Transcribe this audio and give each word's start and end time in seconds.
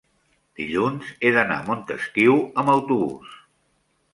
dilluns 0.61 1.11
he 1.27 1.31
d'anar 1.35 1.57
a 1.63 1.65
Montesquiu 1.67 2.41
amb 2.63 2.73
autobús. 2.77 3.37